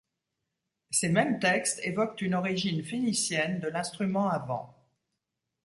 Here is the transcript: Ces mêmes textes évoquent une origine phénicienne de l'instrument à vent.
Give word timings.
Ces 0.89 1.09
mêmes 1.09 1.37
textes 1.37 1.79
évoquent 1.83 2.23
une 2.23 2.33
origine 2.33 2.83
phénicienne 2.83 3.59
de 3.59 3.67
l'instrument 3.67 4.27
à 4.29 4.39
vent. 4.39 4.75